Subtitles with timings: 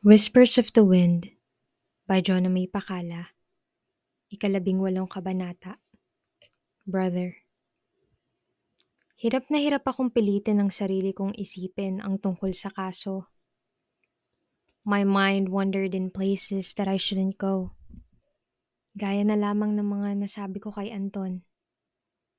[0.00, 1.28] Whispers of the Wind
[2.08, 3.36] by Jonah May Pakala
[4.32, 5.76] Ikalabing walong kabanata
[6.88, 7.36] Brother
[9.20, 13.28] Hirap na hirap akong pilitin ang sarili kong isipin ang tungkol sa kaso.
[14.88, 17.76] My mind wandered in places that I shouldn't go.
[18.96, 21.44] Gaya na lamang ng mga nasabi ko kay Anton.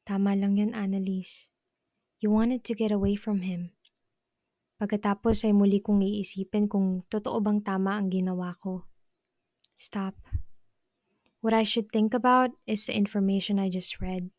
[0.02, 1.54] Tama lang yun, Annalise.
[2.18, 3.78] You wanted to get away from him.
[4.82, 8.90] Pagkatapos ay muli kong iisipin kung totoo bang tama ang ginawa ko.
[9.78, 10.18] Stop.
[11.46, 14.34] What I should think about is the information I just read.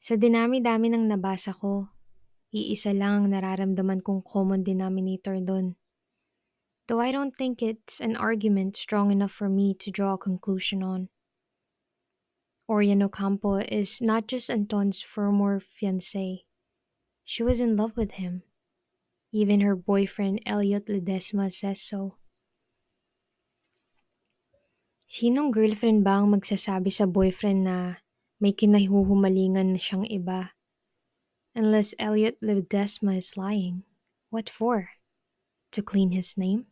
[0.00, 1.92] Sa dinami-dami ng nabasa ko,
[2.48, 5.76] iisa lang ang nararamdaman kong common denominator doon.
[6.88, 10.80] Though I don't think it's an argument strong enough for me to draw a conclusion
[10.80, 11.12] on.
[12.72, 16.48] Orion Ocampo is not just Anton's former fiancé.
[17.28, 18.48] She was in love with him.
[19.30, 22.18] Even her boyfriend Elliot Ledesma says so.
[25.06, 27.98] Sinong girlfriend ba ang magsasabi sa boyfriend na
[28.42, 30.54] may kinahuhumalingan na siyang iba?
[31.54, 33.82] Unless Elliot Ledesma is lying.
[34.30, 34.94] What for?
[35.74, 36.70] To clean his name?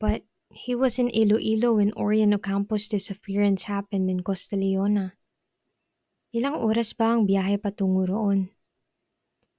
[0.00, 5.16] But he was in Iloilo when Orion Ocampo's disappearance happened in Costa Leona.
[6.32, 8.52] Ilang oras ba ang biyahe patungo roon?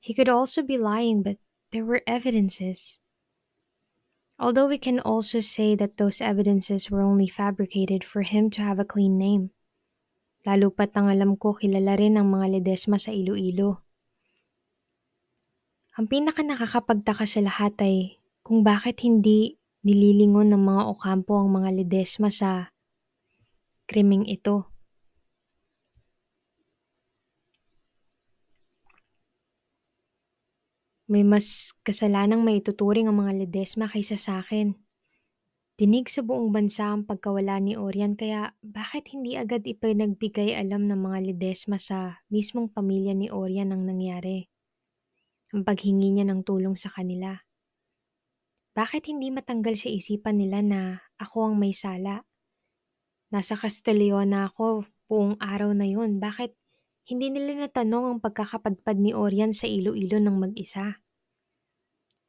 [0.02, 1.38] He could also be lying but
[1.74, 3.02] there were evidences.
[4.38, 8.78] Although we can also say that those evidences were only fabricated for him to have
[8.78, 9.50] a clean name.
[10.46, 13.82] Lalo pat ang alam ko kilala rin ang mga Ledesma sa Iloilo.
[15.98, 21.70] Ang pinaka nakakapagtaka sa lahat ay kung bakit hindi nililingon ng mga Ocampo ang mga
[21.80, 22.74] Ledesma sa
[23.88, 24.73] krimeng ito.
[31.14, 34.74] May mas kasalanang maituturing ang mga Ledesma kaysa sa akin.
[35.78, 40.98] Dinig sa buong bansa ang pagkawala ni Orian kaya bakit hindi agad ipinagbigay alam ng
[40.98, 44.50] mga Ledesma sa mismong pamilya ni Orian ang nangyari?
[45.54, 47.38] Ang paghingi niya ng tulong sa kanila.
[48.74, 52.26] Bakit hindi matanggal sa isipan nila na ako ang may sala?
[53.30, 56.18] Nasa Castellona ako buong araw na yun.
[56.18, 56.58] Bakit
[57.06, 61.03] hindi nila natanong ang pagkakapadpad ni Orian sa Iloilo ng mag-isa?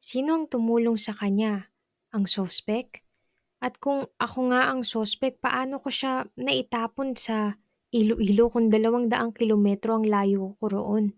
[0.05, 1.73] Sino ang tumulong sa kanya?
[2.13, 3.01] Ang sospek?
[3.57, 7.57] At kung ako nga ang sospek, paano ko siya naitapon sa
[7.89, 11.17] Iloilo kung dalawang daang kilometro ang layo ko roon?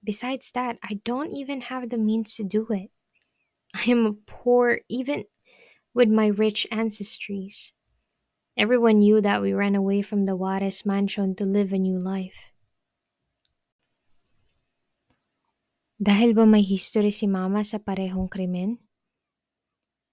[0.00, 2.88] Besides that, I don't even have the means to do it.
[3.76, 5.28] I am poor even
[5.92, 7.76] with my rich ancestries.
[8.56, 12.55] Everyone knew that we ran away from the Juarez mansion to live a new life.
[15.96, 18.84] Dahil ba may history si mama sa parehong krimen?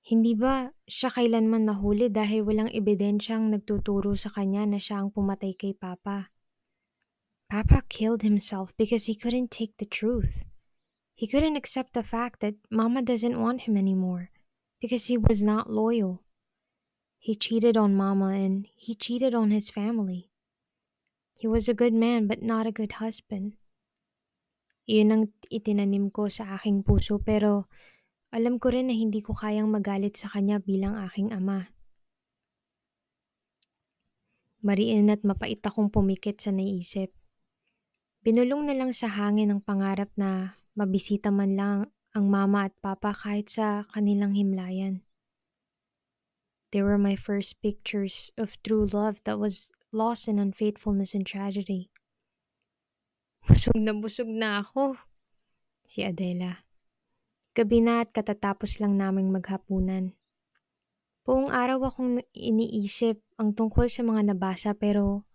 [0.07, 5.51] Hindi ba siya kailanman nahuli dahil walang ebidensyang nagtuturo sa kanya na siya ang pumatay
[5.59, 6.31] kay Papa?
[7.51, 10.47] Papa killed himself because he couldn't take the truth.
[11.19, 14.31] He couldn't accept the fact that Mama doesn't want him anymore
[14.79, 16.23] because he was not loyal.
[17.19, 20.31] He cheated on Mama and he cheated on his family.
[21.35, 23.59] He was a good man but not a good husband.
[24.83, 27.71] Iyon ang itinanim ko sa aking puso pero
[28.35, 31.71] alam ko rin na hindi ko kayang magalit sa kanya bilang aking ama.
[34.63, 37.11] Mariin at mapait akong pumikit sa naisip.
[38.23, 41.77] Binulong na lang sa hangin ang pangarap na mabisita man lang
[42.15, 45.03] ang mama at papa kahit sa kanilang himlayan.
[46.73, 51.92] They were my first pictures of true love that was lost in unfaithfulness and tragedy.
[53.43, 54.95] Busog na busog na ako.
[55.83, 56.63] Si Adela.
[57.51, 60.15] Gabi na at katatapos lang naming maghapunan.
[61.27, 65.27] Buong araw akong iniisip ang tungkol sa mga nabasa pero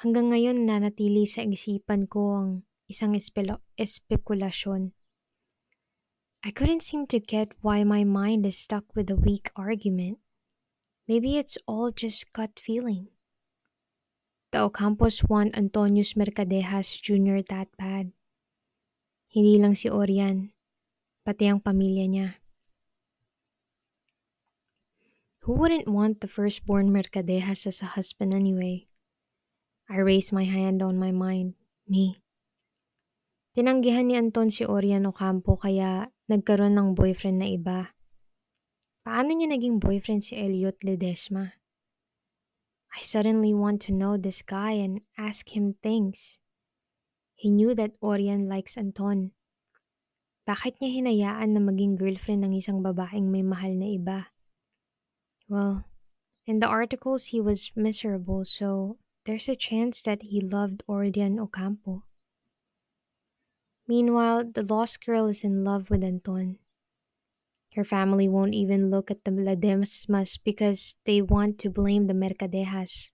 [0.00, 2.50] hanggang ngayon nanatili sa isipan ko ang
[2.88, 4.96] isang espelo- espekulasyon.
[6.42, 10.18] I couldn't seem to get why my mind is stuck with a weak argument.
[11.04, 13.12] Maybe it's all just gut feeling.
[14.52, 17.40] The Ocampos want Antonius Mercadejas Jr.
[17.48, 17.72] that.
[19.32, 20.52] Hindi lang si Orian,
[21.24, 22.28] pati ang pamilya niya.
[25.48, 28.92] Who wouldn't want the firstborn Mercadejas as a husband anyway?
[29.88, 31.56] I raised my hand on my mind.
[31.88, 32.20] Me.
[33.56, 37.96] Tinanggihan ni Anton si Orian Ocampo kaya nagkaroon ng boyfriend na iba.
[39.00, 41.61] Paano niya naging boyfriend si Elliot Ledesma?
[42.92, 46.38] I suddenly want to know this guy and ask him things.
[47.34, 49.32] He knew that Orion likes Anton.
[50.46, 54.18] Bakit niya hinayaan na maging girlfriend ng isang babaeng may mahal na iba?
[55.48, 55.86] Well,
[56.46, 62.02] in the articles he was miserable so there's a chance that he loved Ordian Ocampo.
[63.86, 66.61] Meanwhile, the lost girl is in love with Anton.
[67.74, 73.10] Her family won't even look at the Ledesmas because they want to blame the Mercadejas.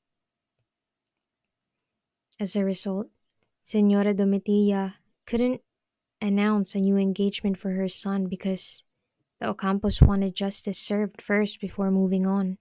[2.41, 3.07] As a result,
[3.63, 4.95] Senora Domitilla
[5.27, 5.63] couldn't
[6.21, 8.83] announce a new engagement for her son because
[9.39, 12.59] the Ocampos wanted justice served first before moving on.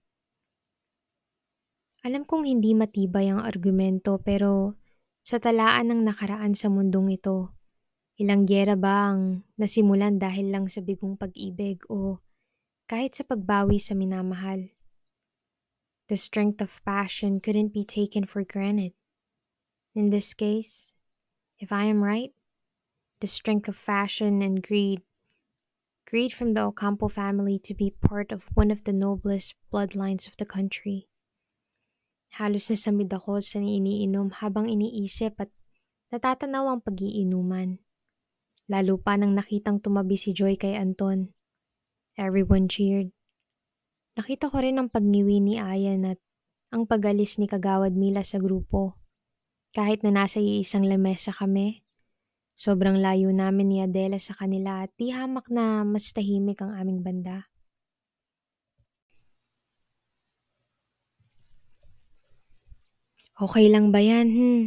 [2.06, 4.78] Alam kong hindi matibay ang argumento pero
[5.26, 7.57] sa talaan ng nakaraan sa mundong ito,
[8.18, 12.18] ilang gyera ba ang nasimulan dahil lang sa bigong pag-ibig o
[12.90, 14.74] kahit sa pagbawi sa minamahal?
[16.10, 18.98] The strength of passion couldn't be taken for granted.
[19.94, 20.96] In this case,
[21.62, 22.34] if I am right,
[23.22, 25.06] the strength of fashion and greed
[26.08, 30.32] greed from the Ocampo family to be part of one of the noblest bloodlines of
[30.40, 31.04] the country.
[32.40, 35.52] Halos nasamid ako sa iniinom habang iniisip at
[36.08, 37.84] natatanaw ang pag-iinuman.
[38.68, 41.32] Lalo pa nang nakitang tumabi si Joy kay Anton.
[42.20, 43.16] Everyone cheered.
[44.20, 46.20] Nakita ko rin ang pagniwi ni Ayan at
[46.68, 49.00] ang pagalis ni Kagawad Mila sa grupo.
[49.72, 51.80] Kahit na nasa iisang lamesa kami,
[52.60, 57.00] sobrang layo namin ni Adela sa kanila at di hamak na mas tahimik ang aming
[57.00, 57.48] banda.
[63.38, 64.62] Okay lang ba yan, hmm?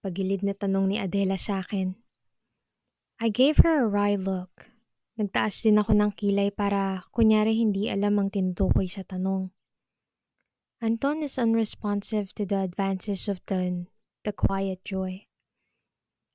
[0.00, 1.99] Pagilid na tanong ni Adela sa akin.
[3.20, 4.72] I gave her a wry look.
[5.20, 9.52] Nagtaas din ako ng kilay para kunyari hindi alam ang tinutukoy sa tanong.
[10.80, 13.84] Anton is unresponsive to the advances of the,
[14.24, 15.28] the quiet joy.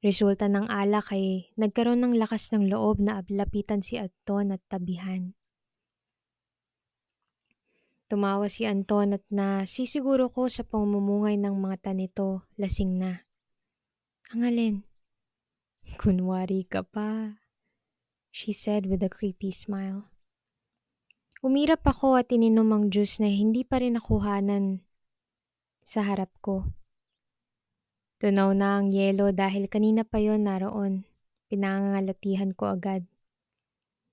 [0.05, 5.33] Resulta ng alak ay nagkaroon ng lakas ng loob na ablapitan si Anton at tabihan.
[8.05, 13.25] Tumawa si Anton at na sisiguro ko sa pamumungay ng mga tanito, lasing na.
[14.29, 14.94] Ang alin?
[15.93, 17.37] Kunwari ka pa,
[18.33, 20.09] she said with a creepy smile.
[21.45, 24.81] Umirap ako at ininom ang juice na hindi pa rin nakuhanan
[25.85, 26.65] sa harap ko.
[28.17, 31.05] Tunaw na ang yelo dahil kanina pa yon naroon.
[31.45, 33.05] Pinangangalatihan ko agad.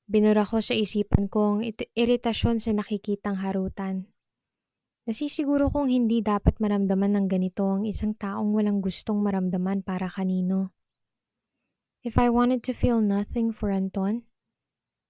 [0.05, 1.65] Binura ko sa isipan ko ang
[1.97, 4.13] iritasyon sa nakikitang harutan.
[5.09, 10.77] Nasisiguro kong hindi dapat maramdaman ng ganito ang isang taong walang gustong maramdaman para kanino.
[12.03, 14.27] If I wanted to feel nothing for Anton,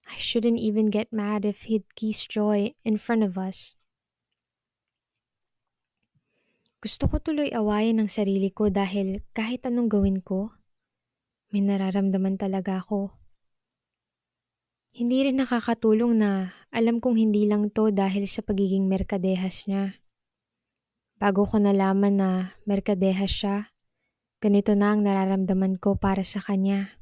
[0.05, 3.73] I shouldn't even get mad if he'd kiss Joy in front of us.
[6.85, 10.53] Gusto ko tuloy awayin ang sarili ko dahil kahit anong gawin ko,
[11.49, 13.09] may nararamdaman talaga ako.
[14.93, 19.97] Hindi rin nakakatulong na alam kong hindi lang to dahil sa pagiging merkadehas niya.
[21.17, 22.29] Bago ko nalaman na
[22.69, 23.72] merkadehas siya,
[24.43, 26.99] ganito na ang nararamdaman ko para sa kanya.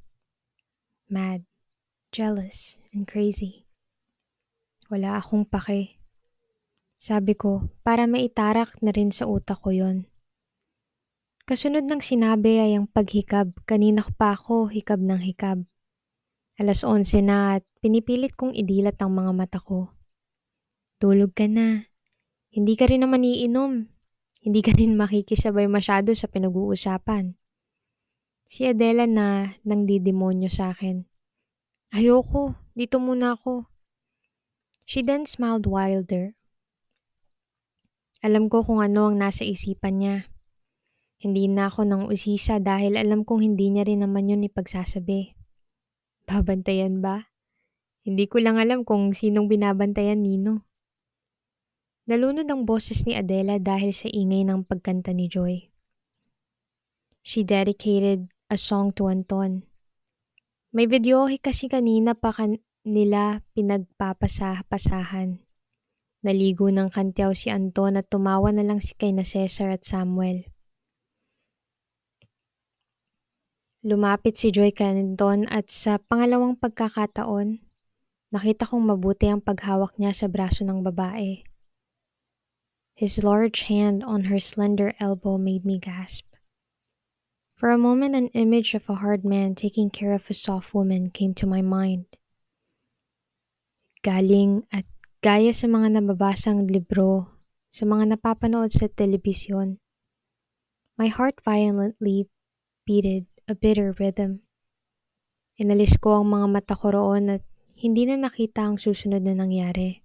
[1.10, 1.42] Mad,
[2.14, 3.66] jealous, and crazy.
[4.94, 5.98] Wala akong pake.
[7.02, 10.06] Sabi ko, para maitarak na rin sa utak ko yon.
[11.50, 13.52] Kasunod ng sinabi ay ang paghikab.
[13.68, 15.66] Kanina pa ako hikab ng hikab.
[16.62, 19.92] Alas 11 na at pinipilit kong idilat ang mga mata ko.
[21.02, 21.90] Tulog ka na.
[22.54, 23.91] Hindi ka rin naman iinom.
[24.42, 27.38] Hindi ka rin makikisabay masyado sa pinag-uusapan.
[28.50, 31.06] Si Adela na nang didemonyo sa akin.
[31.94, 33.70] Ayoko, dito muna ako.
[34.90, 36.34] She then smiled wilder.
[38.26, 40.18] Alam ko kung ano ang nasa isipan niya.
[41.22, 45.38] Hindi na ako nang usisa dahil alam kong hindi niya rin naman yun ipagsasabi.
[46.26, 47.30] Babantayan ba?
[48.02, 50.66] Hindi ko lang alam kung sinong binabantayan nino.
[52.10, 55.70] Nalunod ang boses ni Adela dahil sa ingay ng pagkanta ni Joy.
[57.22, 59.70] She dedicated a song to Anton.
[60.74, 65.46] May videohe kasi kanina pa kan nila pinagpapasahan.
[66.26, 70.50] Naligo ng kantyaw si Anton at tumawa na lang si kay na Cesar at Samuel.
[73.86, 77.62] Lumapit si Joy Canton at sa pangalawang pagkakataon,
[78.34, 81.51] nakita kong mabuti ang paghawak niya sa braso ng babae.
[82.94, 86.26] His large hand on her slender elbow made me gasp.
[87.62, 91.14] For a moment, an image of a hard man taking care of a soft woman
[91.14, 92.06] came to my mind.
[94.02, 94.86] Galing at
[95.22, 97.30] gaya sa mga nababasang libro,
[97.70, 99.78] sa mga napapanood sa telebisyon,
[100.98, 102.26] my heart violently
[102.86, 104.42] beated a bitter rhythm.
[105.62, 107.46] Inalis ko ang mga mata ko roon at
[107.78, 110.02] hindi na nakita ang susunod na nangyari.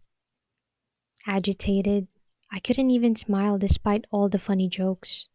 [1.25, 2.12] Agitated,
[2.53, 5.26] I couldn't even smile despite all the funny jokes.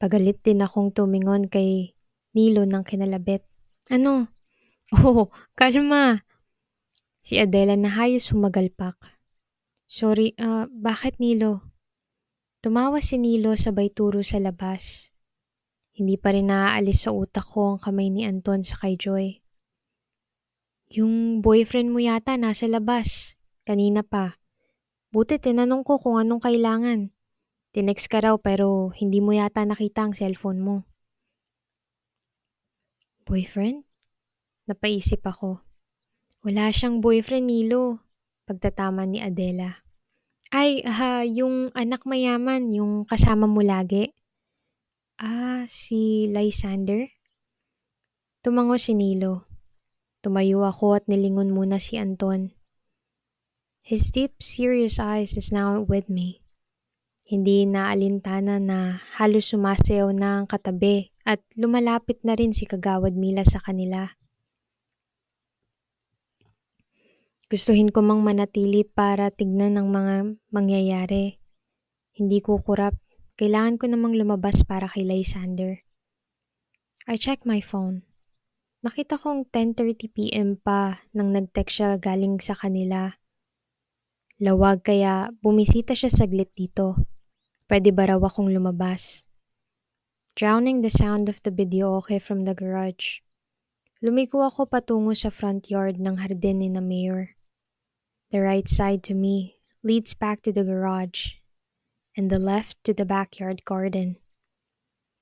[0.00, 1.94] Pagalit din akong tumingon kay
[2.32, 3.44] Nilo ng kinalabit.
[3.92, 4.26] Ano?
[4.90, 6.26] Oh, kalma!
[7.22, 8.98] Si Adela na hayos humagalpak.
[9.86, 11.62] Sorry, uh, bakit Nilo?
[12.58, 15.14] Tumawa si Nilo sabay turo sa labas.
[15.94, 19.38] Hindi pa rin naaalis sa utak ko ang kamay ni Anton sa kay Joy.
[20.90, 23.38] Yung boyfriend mo yata nasa labas.
[23.62, 24.39] Kanina pa.
[25.10, 27.10] Buti tinanong ko kung anong kailangan.
[27.74, 30.76] Tinext ka raw pero hindi mo yata nakita ang cellphone mo.
[33.26, 33.82] Boyfriend?
[34.70, 35.62] Napaisip ako.
[36.46, 38.06] Wala siyang boyfriend, Nilo.
[38.46, 39.82] Pagtatama ni Adela.
[40.50, 44.10] Ay, uh, yung anak mayaman, yung kasama mo lagi.
[45.18, 47.10] Ah, si Lysander?
[48.42, 49.46] Tumango si Nilo.
[50.22, 52.59] Tumayo ako at nilingon muna si Anton.
[53.90, 56.46] His deep, serious eyes is now with me.
[57.26, 63.42] Hindi naalintana na halos sumasayaw na ang katabi at lumalapit na rin si Kagawad Mila
[63.42, 64.14] sa kanila.
[67.50, 71.42] Gustuhin ko mang manatili para tignan ang mga mangyayari.
[72.14, 72.94] Hindi ko kurap.
[73.34, 75.82] Kailangan ko namang lumabas para kay Lysander.
[77.10, 78.06] I checked my phone.
[78.86, 83.18] Nakita kong 10.30pm pa nang nag-text siya galing sa kanila
[84.40, 86.96] Lawag kaya bumisita siya saglit dito.
[87.68, 89.28] Pwede ba raw akong lumabas?
[90.32, 93.20] Drowning the sound of the video okay from the garage.
[94.00, 97.36] Lumiko ako patungo sa front yard ng hardin ni na mayor.
[98.32, 101.36] The right side to me leads back to the garage
[102.16, 104.16] and the left to the backyard garden.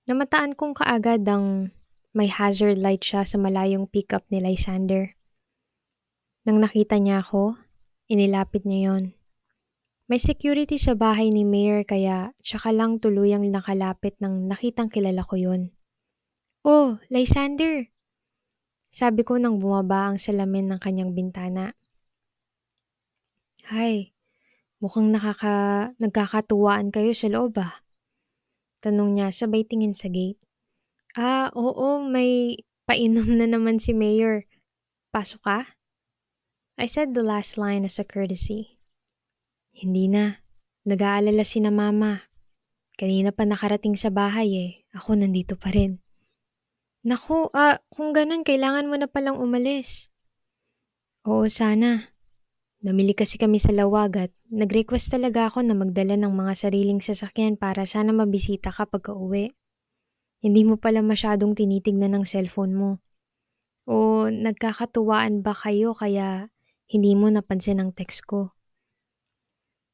[0.06, 1.74] Namataan kong kaagad ang
[2.14, 5.18] may hazard light siya sa malayong pickup ni Lysander.
[6.46, 7.58] Nang nakita niya ako,
[8.08, 9.12] Inilapit niya yon.
[10.08, 15.36] May security sa bahay ni Mayor kaya tsaka lang tuluyang nakalapit nang nakitang kilala ko
[15.36, 15.76] yon.
[16.64, 17.92] Oh, Lysander!
[18.88, 21.76] Sabi ko nang bumaba ang salamin ng kanyang bintana.
[23.68, 24.16] Hi,
[24.80, 27.84] mukhang nakaka, nagkakatuwaan kayo sa loob ah.
[28.80, 30.40] Tanong niya sabay tingin sa gate.
[31.12, 34.48] Ah, oo, may painom na naman si Mayor.
[35.12, 35.77] Pasok ka?
[36.78, 38.78] I said the last line as a courtesy.
[39.74, 40.38] Hindi na.
[40.86, 42.22] Nag-aalala si na mama.
[42.94, 44.70] Kanina pa nakarating sa bahay eh.
[44.94, 45.98] Ako nandito pa rin.
[47.02, 50.06] Naku, ah, kung ganun, kailangan mo na palang umalis.
[51.26, 52.14] Oo, sana.
[52.78, 57.58] Namili kasi kami sa lawag at nag-request talaga ako na magdala ng mga sariling sasakyan
[57.58, 59.50] para sana mabisita ka pagka uwi.
[60.46, 62.90] Hindi mo pala masyadong tinitignan ng cellphone mo.
[63.82, 66.54] O nagkakatuwaan ba kayo kaya
[66.88, 68.56] hindi mo napansin ang text ko.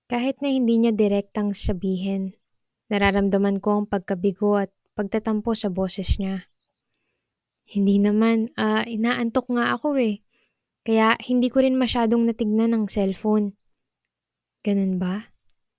[0.07, 2.39] Kahit na hindi niya direktang sabihin,
[2.87, 6.47] nararamdaman ko ang pagkabigo at pagtatampo sa boses niya.
[7.67, 10.23] Hindi naman, uh, inaantok nga ako eh.
[10.85, 13.57] Kaya hindi ko rin masyadong natignan ang cellphone.
[14.63, 15.35] Ganun ba?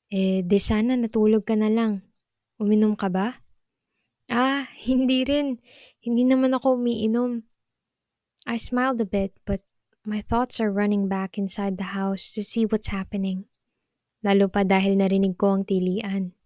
[0.09, 2.01] Eh, di sana natulog ka na lang.
[2.57, 3.39] Uminom ka ba?
[4.27, 5.61] Ah, hindi rin.
[6.01, 7.45] Hindi naman ako umiinom.
[8.49, 9.61] I smiled a bit but
[10.05, 13.49] My thoughts are running back inside the house to see what's happening.
[14.21, 16.37] Lalo pa dahil narinig ko ang tilian.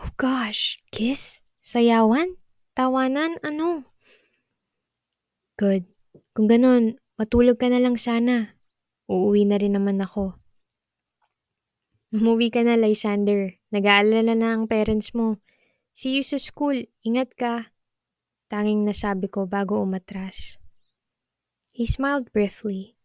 [0.00, 1.44] Oh gosh, kiss?
[1.60, 2.40] Sayawan?
[2.72, 3.36] Tawanan?
[3.44, 3.84] Ano?
[5.60, 5.84] Good.
[6.32, 8.56] Kung ganun, matulog ka na lang sana.
[9.04, 10.40] Uuwi na rin naman ako.
[12.16, 13.60] Umuwi ka na, Lysander.
[13.68, 15.44] Nag-aalala na ang parents mo.
[15.92, 16.88] See you sa school.
[17.04, 17.68] Ingat ka.
[18.48, 20.56] Tanging nasabi ko bago umatras.
[21.76, 22.96] He smiled briefly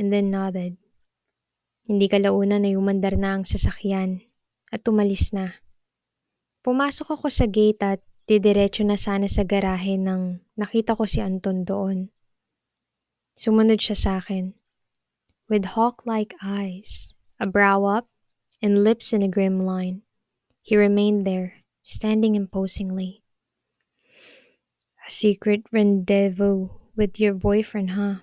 [0.00, 0.80] and then nodded.
[1.84, 4.24] Hindi kalauna na umandar na ang sasakyan
[4.72, 5.60] at tumalis na.
[6.64, 11.68] Pumasok ako sa gate at didiretso na sana sa garahe nang nakita ko si Anton
[11.68, 12.08] doon.
[13.36, 14.56] Sumunod siya sa akin.
[15.52, 18.08] With hawk-like eyes, a brow up,
[18.64, 20.00] and lips in a grim line,
[20.64, 23.20] he remained there, standing imposingly.
[25.04, 28.22] A secret rendezvous with your boyfriend, huh?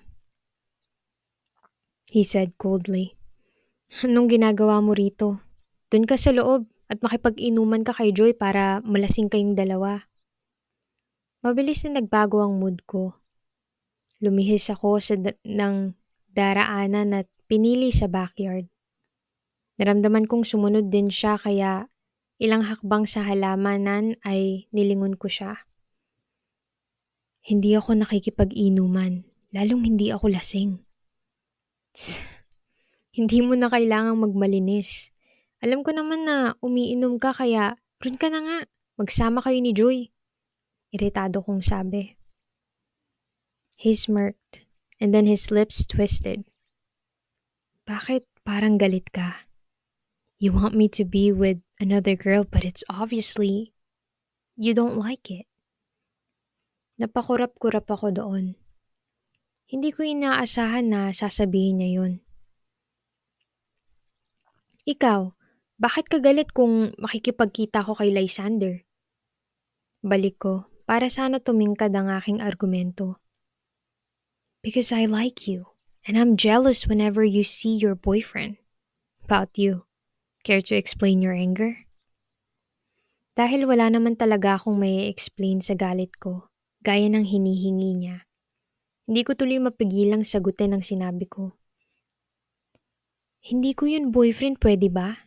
[2.12, 3.16] He said coldly.
[4.04, 5.40] Anong ginagawa mo rito?
[5.92, 10.08] Doon ka sa loob at makipag-inuman ka kay Joy para malasing kayong dalawa.
[11.40, 13.16] Mabilis na nagbago ang mood ko.
[14.20, 15.96] Lumihis ako sa da- ng
[16.32, 18.68] daraanan at pinili sa backyard.
[19.80, 21.88] Naramdaman kong sumunod din siya kaya
[22.36, 25.64] ilang hakbang sa halamanan ay nilingon ko siya.
[27.42, 30.78] Hindi ako nakikipag-inuman, lalong hindi ako lasing.
[31.90, 32.22] Tss,
[33.12, 35.12] hindi mo na kailangang magmalinis.
[35.60, 38.58] Alam ko naman na umiinom ka kaya ron ka na nga.
[38.96, 40.08] Magsama kayo ni Joy.
[40.96, 42.16] Iritado kong sabi.
[43.76, 44.64] He smirked
[44.96, 46.48] and then his lips twisted.
[47.84, 49.44] Bakit parang galit ka?
[50.40, 53.76] You want me to be with another girl but it's obviously
[54.56, 55.50] you don't like it.
[57.02, 58.54] Napakurap-kurap ako doon.
[59.66, 62.12] Hindi ko inaasahan na sasabihin niya yun.
[64.86, 65.34] Ikaw,
[65.82, 68.86] bakit ka galit kung makikipagkita ko kay Lysander?
[70.06, 73.18] Balik ko, para sana tumingkad ang aking argumento.
[74.62, 75.74] Because I like you,
[76.06, 78.62] and I'm jealous whenever you see your boyfriend.
[79.26, 79.90] About you.
[80.46, 81.82] Care to explain your anger?
[83.34, 86.51] Dahil wala naman talaga akong may explain sa galit ko,
[86.82, 88.26] gaya ng hinihingi niya.
[89.06, 91.54] Hindi ko tuloy mapigilang sagutin ang sinabi ko.
[93.42, 95.26] Hindi ko yun boyfriend, pwede ba?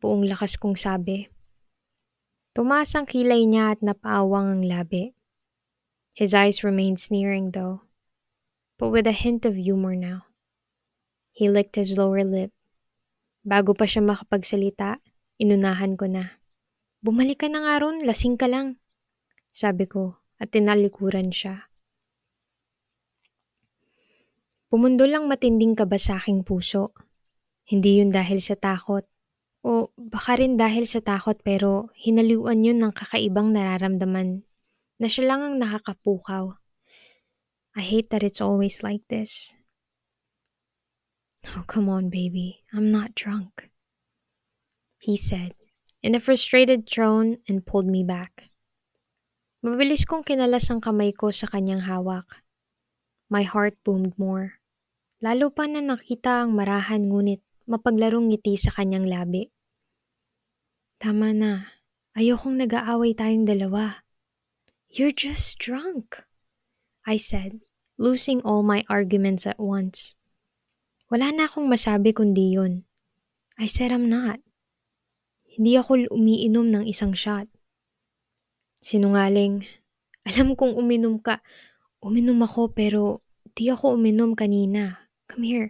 [0.00, 1.28] Buong lakas kong sabi.
[2.56, 5.12] Tumaas ang kilay niya at napaawang ang labi.
[6.14, 7.82] His eyes remained sneering though,
[8.78, 10.24] but with a hint of humor now.
[11.34, 12.54] He licked his lower lip.
[13.42, 15.02] Bago pa siya makapagsalita,
[15.42, 16.38] inunahan ko na.
[17.02, 18.78] Bumalik ka na nga ron, lasing ka lang.
[19.50, 21.72] Sabi ko, at tinalikuran siya.
[24.68, 26.92] Pumundo lang matinding kaba sa aking puso.
[27.64, 29.08] Hindi yun dahil sa takot.
[29.64, 34.44] O baka rin dahil sa takot pero hinaluan yun ng kakaibang nararamdaman
[35.00, 36.60] na siya lang ang nakakapukaw.
[37.72, 39.56] I hate that it's always like this.
[41.56, 42.60] Oh, come on, baby.
[42.76, 43.72] I'm not drunk.
[45.00, 45.54] He said,
[46.02, 48.50] in a frustrated tone and pulled me back.
[49.64, 52.44] Mabilis kong kinalas ang kamay ko sa kanyang hawak.
[53.32, 54.60] My heart boomed more.
[55.24, 59.48] Lalo pa na nakita ang marahan ngunit mapaglarong ngiti sa kanyang labi.
[61.00, 61.72] Tama na.
[62.12, 64.04] Ayokong nag-aaway tayong dalawa.
[64.92, 66.20] You're just drunk,
[67.08, 67.64] I said,
[67.96, 70.12] losing all my arguments at once.
[71.08, 72.84] Wala na akong masabi kundi yun.
[73.56, 74.44] I said I'm not.
[75.56, 77.48] Hindi ako umiinom ng isang shot.
[78.84, 79.64] Sinungaling.
[80.28, 81.40] Alam kong uminom ka.
[82.04, 83.24] Uminom ako pero
[83.56, 85.08] di ako uminom kanina.
[85.24, 85.68] Come here.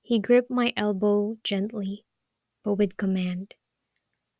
[0.00, 2.08] He gripped my elbow gently,
[2.64, 3.52] but with command.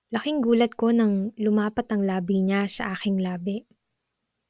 [0.08, 3.68] Laking gulat ko nang lumapat ang labi niya sa aking labi,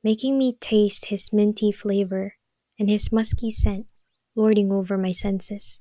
[0.06, 2.38] making me taste his minty flavor
[2.78, 3.90] and his musky scent
[4.38, 5.80] lording over my senses.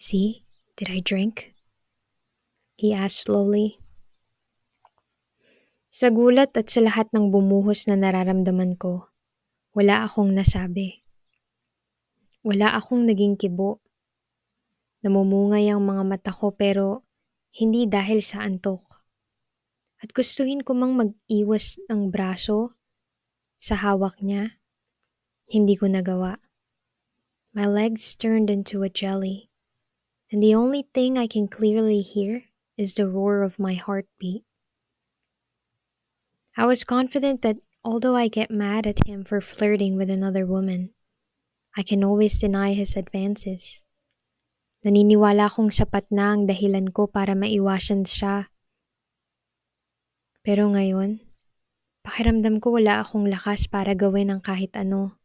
[0.00, 0.46] See,
[0.78, 1.52] did I drink?
[2.80, 3.82] He asked slowly,
[5.94, 9.06] sa gulat at sa lahat ng bumuhos na nararamdaman ko,
[9.78, 11.06] wala akong nasabi.
[12.42, 13.78] Wala akong naging kibo.
[15.06, 17.06] Namumungay ang mga mata ko pero
[17.54, 18.82] hindi dahil sa antok.
[20.02, 22.74] At gustuhin ko mang mag-iwas ng braso
[23.62, 24.58] sa hawak niya,
[25.46, 26.42] hindi ko nagawa.
[27.54, 29.46] My legs turned into a jelly,
[30.34, 34.42] and the only thing I can clearly hear is the roar of my heartbeat.
[36.54, 40.94] I was confident that although I get mad at him for flirting with another woman,
[41.76, 43.82] I can always deny his advances.
[44.86, 48.54] Naniniwala akong sapat na ang dahilan ko para maiwasan siya.
[50.46, 51.24] Pero ngayon,
[52.06, 55.18] pakiramdam ko wala akong lakas para gawin ang kahit ano.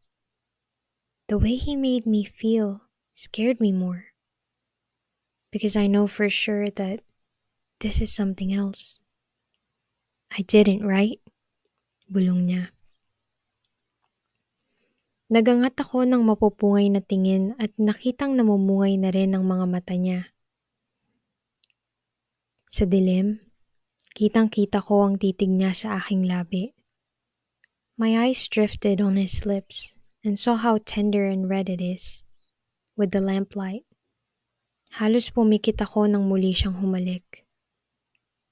[1.30, 2.82] The way he made me feel
[3.14, 4.10] scared me more.
[5.54, 7.06] Because I know for sure that
[7.78, 8.98] this is something else.
[10.30, 11.18] I didn't, right?
[12.06, 12.70] Bulong niya.
[15.30, 20.34] Nagangat ako ng mapupungay na tingin at nakitang namumungay na rin ang mga mata niya.
[22.66, 23.38] Sa dilim,
[24.14, 26.74] kitang-kita ko ang titig niya sa aking labi.
[27.94, 29.94] My eyes drifted on his lips
[30.26, 32.26] and saw how tender and red it is
[32.98, 33.86] with the lamplight.
[34.98, 37.46] Halos pumikit ako nang muli siyang humalik.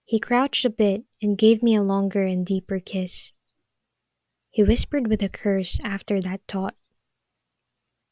[0.09, 3.37] He crouched a bit and gave me a longer and deeper kiss.
[4.49, 6.73] He whispered with a curse after that thought,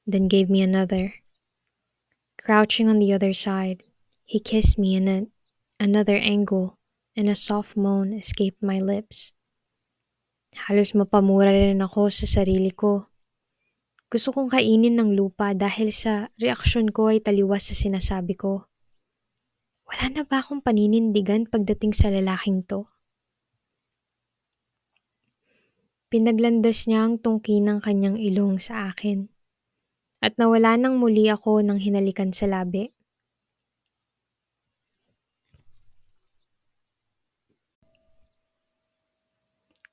[0.04, 1.24] then gave me another.
[2.37, 3.80] Crouching on the other side,
[4.28, 5.24] he kissed me in a,
[5.80, 6.76] another angle,
[7.16, 9.32] and a soft moan escaped my lips.
[10.68, 13.09] Halos mapamura rin ako sa sarili ko.
[14.12, 18.68] Gusto kong kainin ng lupa dahil sa reaksyon ko ay taliwas sa sinasabi ko.
[19.87, 22.90] Wala na ba akong paninindigan pagdating sa lalaking to?
[26.11, 29.31] Pinaglandas niya ang tungki ng kanyang ilong sa akin
[30.18, 32.90] at nawala nang muli ako ng hinalikan sa labi.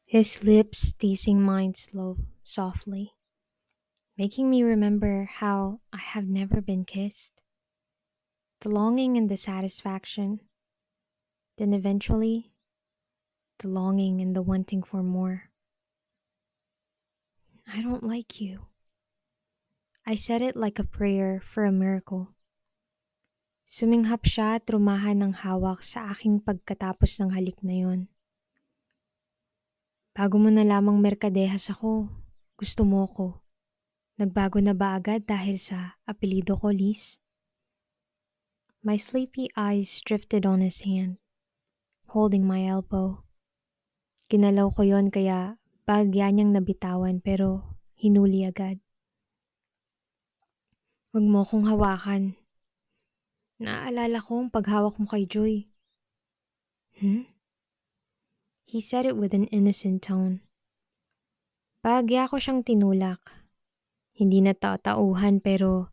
[0.10, 3.18] His lips teasing mine slow, softly,
[4.18, 7.43] making me remember how I have never been kissed.
[8.63, 10.39] The longing and the satisfaction,
[11.60, 12.56] then eventually,
[13.60, 15.52] the longing and the wanting for more.
[17.67, 18.71] I don't like you.
[20.08, 22.32] I said it like a prayer for a miracle.
[23.67, 28.08] Suminghap siya at rumahan ng hawak sa aking pagkatapos ng halik na yon.
[30.15, 32.08] Bago mo na lamang merkadehas ako,
[32.56, 33.43] gusto mo ko.
[34.15, 37.23] Nagbago na ba agad dahil sa apelido ko, Liz?
[38.84, 41.15] My sleepy eyes drifted on his hand,
[42.12, 43.24] holding my elbow.
[44.28, 45.56] Kinalaw ko yon kaya
[45.88, 48.84] bagya niyang nabitawan pero hinuli agad.
[51.15, 52.36] Huwag mo kong hawakan.
[53.63, 55.72] Naaalala ko ang paghawak mo kay Joy.
[57.00, 57.24] Hmm?
[58.67, 60.43] He said it with an innocent tone.
[61.80, 63.24] Bagya ko siyang tinulak.
[64.12, 65.93] Hindi na tatauhan pero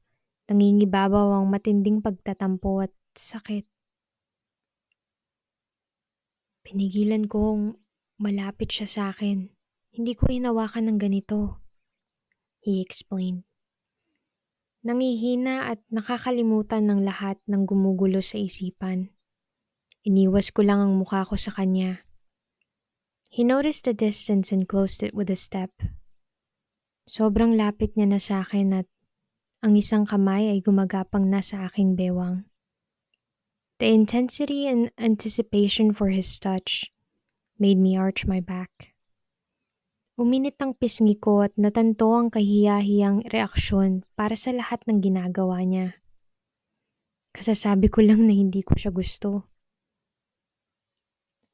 [0.51, 3.71] nangingibabaw ang matinding pagtatampo at sakit.
[6.67, 7.79] Pinigilan kong
[8.19, 9.47] malapit siya sa akin.
[9.95, 11.63] Hindi ko hinawakan ng ganito.
[12.59, 13.47] He explained.
[14.83, 19.15] Nangihina at nakakalimutan ng lahat ng gumugulo sa isipan.
[20.03, 22.03] Iniwas ko lang ang mukha ko sa kanya.
[23.31, 25.71] He noticed the distance and closed it with a step.
[27.07, 28.89] Sobrang lapit niya na sa akin at
[29.61, 32.49] ang isang kamay ay gumagapang na sa aking bewang.
[33.77, 36.89] The intensity and anticipation for his touch
[37.61, 38.97] made me arch my back.
[40.17, 45.97] Uminit ang pisngi ko at natanto ang kahiya-hiyang reaksyon para sa lahat ng ginagawa niya.
[47.37, 49.45] Kasasabi ko lang na hindi ko siya gusto.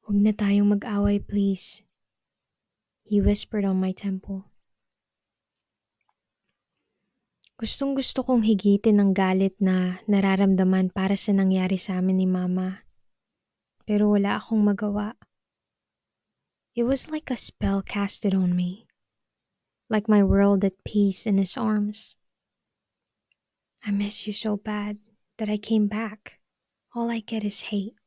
[0.07, 1.83] Huwag na tayong mag-away please.
[3.03, 4.46] He whispered on my temple.
[7.57, 12.85] Gustong gusto kong higitin ang galit na nararamdaman para sa nangyari sa amin ni Mama.
[13.81, 15.17] Pero wala akong magawa.
[16.77, 18.85] It was like a spell casted on me,
[19.89, 22.13] like my world at peace in his arms.
[23.81, 25.01] I miss you so bad
[25.41, 26.37] that I came back.
[26.93, 27.97] All I get is hate.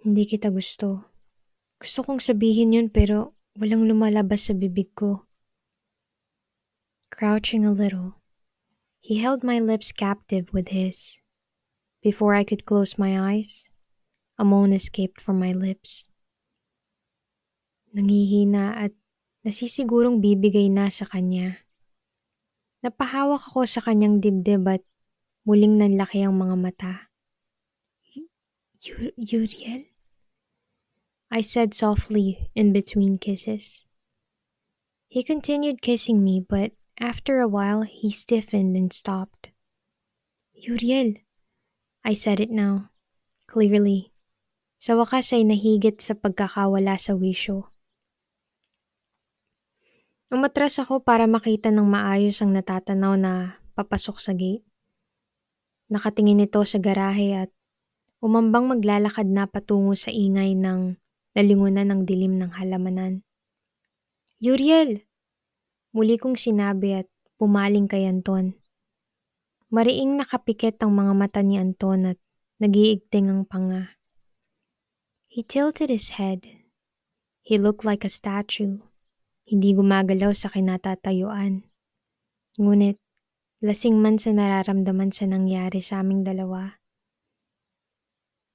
[0.00, 1.12] Hindi kita gusto.
[1.76, 5.28] Gusto kong sabihin yun pero walang lumalabas sa bibig ko.
[7.14, 8.18] Crouching a little,
[8.98, 11.22] he held my lips captive with his.
[12.02, 13.70] Before I could close my eyes,
[14.34, 16.10] a moan escaped from my lips.
[17.94, 18.92] Nangihina at
[19.46, 21.62] nasisigurong bibigay na sa kanya.
[22.82, 24.82] Napahawak ako sa kanyang dibdib at
[25.46, 26.94] muling nanlaki ang mga mata.
[28.10, 29.86] Y- Uriel?
[31.30, 33.86] I said softly in between kisses.
[35.06, 39.50] He continued kissing me, but after a while he stiffened and stopped.
[40.54, 41.18] Uriel,
[42.04, 42.94] I said it now,
[43.50, 44.14] clearly.
[44.78, 47.72] Sa wakas ay nahigit sa pagkakawala sa wisyo.
[50.28, 54.66] Umatras ako para makita ng maayos ang natatanaw na papasok sa gate.
[55.88, 57.50] Nakatingin ito sa garahe at
[58.24, 60.96] umambang maglalakad na patungo sa ingay ng
[61.38, 63.22] nalingunan ng dilim ng halamanan.
[64.42, 65.04] Uriel!
[65.94, 68.58] Muli kong sinabi at pumaling kay Anton.
[69.70, 72.18] Mariing nakapikit ang mga mata ni Anton at
[72.58, 73.94] nagiigting ang panga.
[75.30, 76.46] He tilted his head.
[77.46, 78.82] He looked like a statue
[79.44, 81.68] hindi gumagalaw sa kinatatayuan.
[82.56, 82.96] Ngunit,
[83.60, 86.80] lasing man sa nararamdaman sa nangyari sa aming dalawa.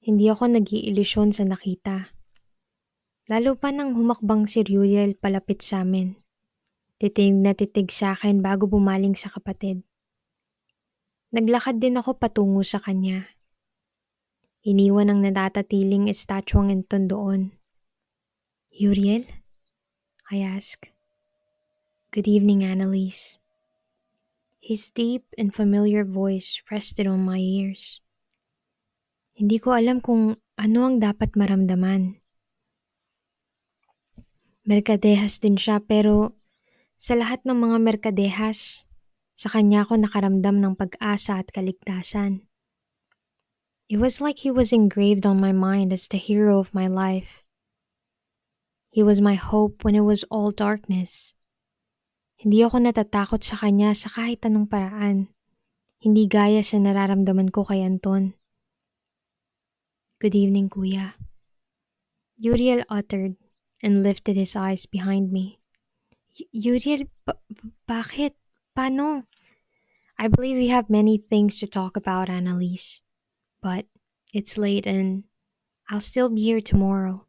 [0.02, 2.10] Hindi ako nag-iilusyon sa nakita.
[3.30, 6.18] Lalo pa nang humakbang si Uriel palapit sa amin.
[7.00, 9.80] Titig na titig sa akin bago bumaling sa kapatid.
[11.32, 13.24] Naglakad din ako patungo sa kanya.
[14.68, 17.40] Iniwan ang natatatiling estatwang enton doon.
[18.76, 19.24] Uriel?
[20.28, 20.92] I ask.
[22.12, 23.40] Good evening, Annalise.
[24.60, 28.04] His deep and familiar voice rested on my ears.
[29.32, 32.20] Hindi ko alam kung ano ang dapat maramdaman.
[34.68, 36.39] Merkadehas din siya pero
[37.00, 38.84] sa lahat ng mga merkadehas,
[39.32, 42.44] sa kanya ako nakaramdam ng pag-asa at kaligtasan.
[43.88, 47.40] It was like he was engraved on my mind as the hero of my life
[48.90, 51.38] He was my hope when it was all darkness.
[52.34, 55.30] Hindi ako natatakot sa kanya sa kahit anong paraan.
[56.02, 58.34] Hindi gaya sa nararamdaman ko kay Anton.
[60.18, 61.14] Good evening, Kuya.
[62.34, 63.38] Uriel uttered
[63.78, 65.59] and lifted his eyes behind me.
[66.52, 67.40] Uriel, ba-
[67.84, 68.36] bakit?
[68.72, 69.28] Paano?
[70.20, 73.00] I believe we have many things to talk about, Annalise.
[73.60, 73.88] But
[74.32, 75.24] it's late and
[75.88, 77.24] I'll still be here tomorrow.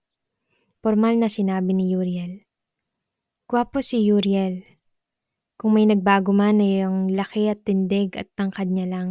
[0.83, 2.43] Formal na sinabi ni Uriel.
[3.47, 4.63] Gwapo si Uriel.
[5.55, 9.09] Kung may nagbago man ay ang laki at tindig at tangkad niya lang.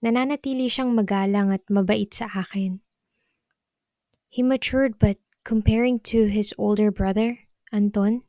[0.00, 2.80] Nananatili siyang magalang at mabait sa akin.
[4.30, 8.22] He matured but comparing to his older brother, Anton,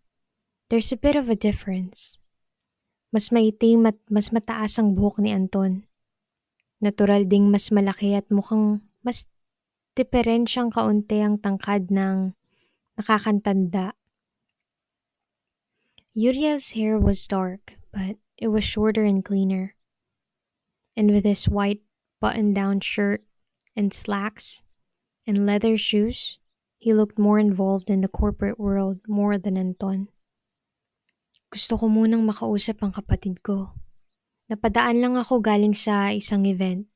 [0.71, 2.15] there's a bit of a difference.
[3.11, 5.83] Mas maitim at mas mataas ang buhok ni Anton.
[6.79, 9.27] Natural ding mas malaki at mukhang mas
[9.99, 12.31] diferensyang kaunti ang tangkad ng
[12.95, 13.99] nakakantanda.
[16.15, 19.75] Uriel's hair was dark, but it was shorter and cleaner.
[20.95, 21.83] And with his white
[22.23, 23.27] button-down shirt
[23.75, 24.63] and slacks
[25.27, 26.39] and leather shoes,
[26.79, 30.07] he looked more involved in the corporate world more than Anton.
[31.51, 33.75] Gusto ko munang makausap ang kapatid ko.
[34.47, 36.87] Napadaan lang ako galing sa isang event.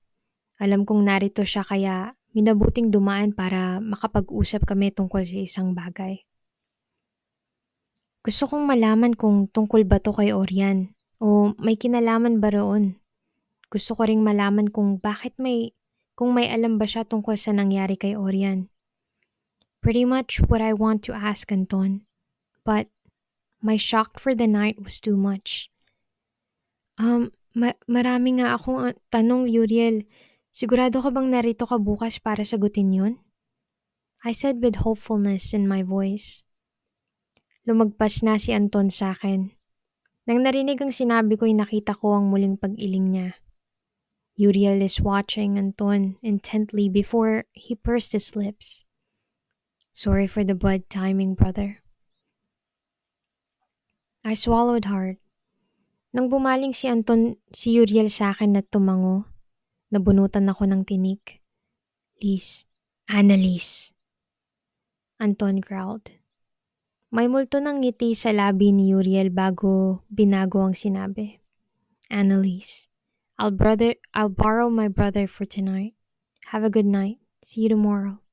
[0.63, 6.23] Alam kong narito siya kaya minabuting dumaan para makapag-usap kami tungkol sa isang bagay.
[8.23, 12.95] Gusto kong malaman kung tungkol ba to kay Orian o may kinalaman ba roon.
[13.67, 15.75] Gusto ko ring malaman kung bakit may,
[16.15, 18.71] kung may alam ba siya tungkol sa nangyari kay Orian.
[19.83, 22.07] Pretty much what I want to ask Anton.
[22.63, 22.87] But
[23.61, 25.69] My shock for the night was too much.
[26.97, 30.07] Um, ma- marami nga akong uh, tanong, Uriel.
[30.55, 33.13] Sigurado ka bang narito ka bukas para sagutin yun?
[34.23, 36.41] I said with hopefulness in my voice.
[37.67, 39.51] Lumagpas na si Anton sa akin.
[40.25, 43.29] Nang narinig ang sinabi ko'y nakita ko ang muling pag-iling niya.
[44.35, 48.83] Uriel is watching Anton intently before he pursed his lips.
[49.93, 51.84] Sorry for the bad timing, brother.
[54.25, 55.21] I swallowed hard.
[56.09, 59.29] Nang bumaling si Anton, si Uriel sa akin na tumango,
[59.93, 61.45] nabunutan ako ng tinik.
[62.17, 62.65] Liz,
[63.05, 63.93] Annalise.
[65.21, 66.09] Anton growled.
[67.13, 71.38] May multo ng ngiti sa labi ni Uriel bago binago ang sinabi.
[72.09, 72.89] Annalise,
[73.38, 75.93] I'll brother I'll borrow my brother for tonight.
[76.49, 77.21] Have a good night.
[77.45, 78.24] See you tomorrow.